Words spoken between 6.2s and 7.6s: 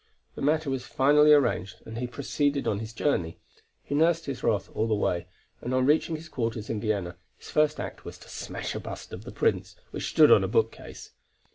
quarters in Vienna, his